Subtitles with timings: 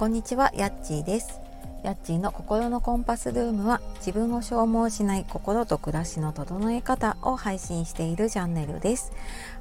[0.00, 1.42] こんにちは、やっちーです。
[1.82, 9.12] やっちーの心のコンパスルームは自分を消耗しない心と暮らしの整え方を配信しているチャンネルです。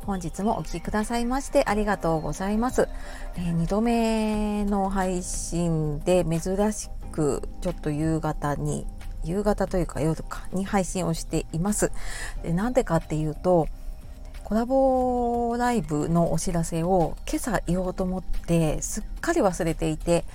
[0.06, 2.88] 本日もお聴きくださいましてありがとうございます。
[3.36, 8.88] えー、2度目の配信で珍しくちょっと夕方に
[9.26, 11.92] 夕方というか夜かに配信をしています。
[12.44, 13.68] でなんでかっていうと
[14.50, 20.26] コラボライブのお知らせを今朝言おうと思ってすっかり忘れていて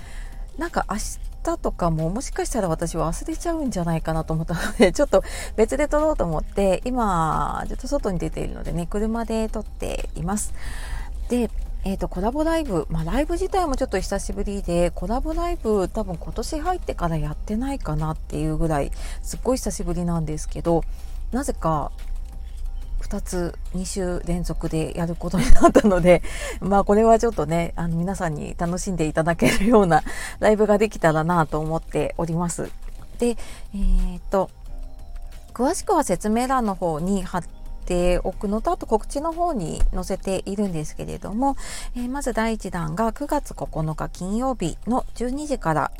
[0.56, 0.98] なんか明
[1.42, 5.24] 日とかももしかしたら私忘れちゃうんじゃないかなと思ったので ちょっと
[5.56, 10.54] 別で撮ろうと思って今ちょっと外に出ているのでね車で撮っています。
[11.28, 11.50] で
[11.86, 18.90] えーと、コラボライブ、まあ、ライブ自体もちょっと久しぶりでコラボライブ多分今年入ってからやってないかなっていうぐらい
[19.22, 20.82] すっごい久しぶりなんですけど
[21.30, 21.92] なぜか
[23.04, 26.22] 2つ2週連続でやることになったので
[26.60, 30.02] まあこれはちょっとねあの皆さんに楽しんでいただけるような
[30.40, 32.70] ライブができたらなと思っております。
[33.18, 34.50] でえー、っと
[35.52, 37.44] 詳しくは説明欄の方に貼っ
[37.84, 41.56] ておくのとあと告知の方に載せているんですけれども、
[41.96, 45.92] えー、まず第1弾が9月9日金曜日の12時から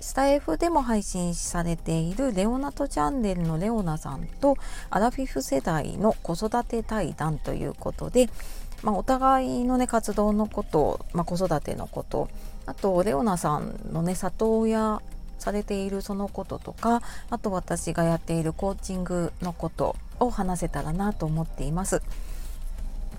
[0.00, 4.56] スタイフでも配信されているレオナとチャンネルのレオナさんと
[4.88, 8.28] アラフィフ世代の子育て対談ということで、
[8.82, 12.28] まあ、お互いのね活動のこと、まあ、子育てのこと
[12.66, 15.00] あとレオナさんのね里親
[15.40, 22.02] されているそのこととかあと私がやっているコーチングのことを話せたらなと思っています。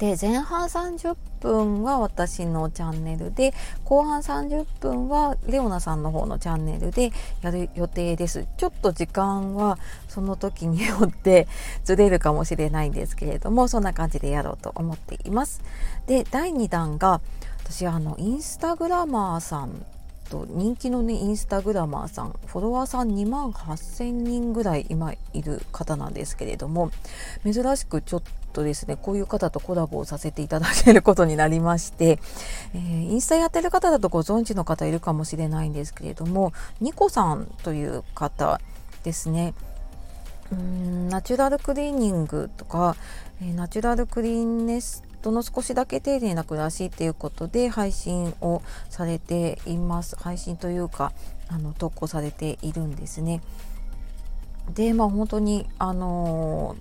[0.01, 3.53] で前半30分は私のチャンネルで
[3.85, 7.11] 後半30分はレオナさんの方のチャンネルで
[7.43, 11.47] やる予定ですちょっと時間はその時によって
[11.85, 15.61] ずれるかもしれないんですけれどもそんな感じでやろうと思っています
[16.07, 17.21] で第2弾が
[17.63, 19.85] 私あのインスタグラマーさん
[20.31, 26.91] と人気のねインスタグラマーさんフォロワーさん2万8000人ぐらい今いる方なんですけれども
[27.43, 32.19] 珍しくちょっとですねこういう方とコラボをさせていただけることになりまして、
[32.73, 38.61] えー、インスタやってる方だとご存知の方いるかもしれないんですけれどもニコさんという方
[39.03, 39.53] ですね。
[40.51, 42.97] うんナチュラルクリーニングとか、
[43.41, 50.15] え、ナチュラルクリーンネスとの少しだけ丁寧な暮らしっていうことで配信をされています。
[50.17, 51.13] 配信というか
[51.47, 53.41] あの投稿されているんですね。
[54.73, 56.75] でまあ本当にあの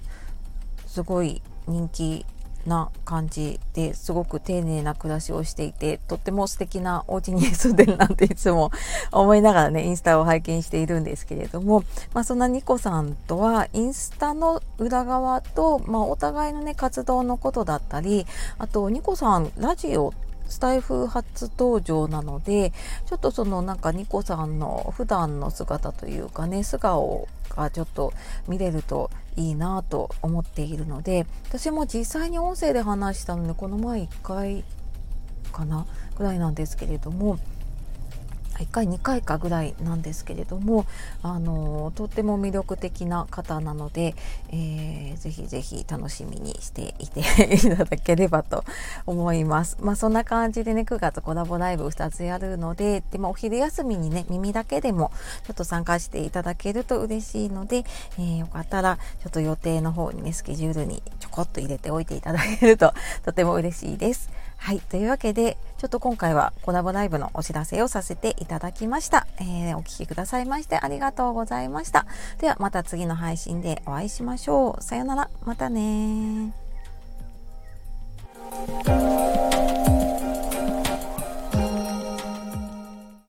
[0.85, 2.27] ー、すごい人気
[2.67, 8.71] な感じですごく丁寧な暮らしをしていてとっても素敵なお家に住んでるなんていつも
[9.13, 18.27] 思いながらねインスタを拝見しているんですけれども、まあ、そんなニコさんとはインスタの裏側と、まあ、お互いのね活動のことだったり
[18.59, 20.13] あとニコさんラジオ
[20.51, 22.73] スタイフ初登場なので
[23.07, 28.13] ちょっとそのなんかニコさんの普段の姿というかね素顔がちょっと
[28.49, 34.65] 見れるといいなと思っているので私も実際に音声で話したのでこの前1回
[35.53, 35.87] かな
[36.17, 37.39] ぐらいなんですけれども
[38.61, 40.87] 1回2回かぐらいなんですけれども
[41.23, 44.15] あのとっても魅力的な方なので、
[44.51, 48.65] えー、ぜひぜひ楽しみにしていていただければと
[49.07, 49.79] 思います。
[49.81, 55.11] まあそんな感じでね9月コラボライブ2つやるのででもお昼休みにね耳だけでも
[55.47, 57.85] ちょっと参加していただけると嬉しいので、
[58.19, 62.93] えー、よかったらちょっと予定の方にねスケジュールにちょこっと入れておいていただけると
[63.25, 64.31] とても嬉しいです。
[64.61, 64.81] はい。
[64.81, 69.27] というわけで、ちょっと今回はコラボライブのお知らせをさせていただきました。
[69.41, 72.07] えー、お聴きくださいましてありがとうございました。
[72.39, 74.83] ではまた次の配信でお会いしましょう。
[74.83, 75.31] さよなら。
[75.47, 76.60] またね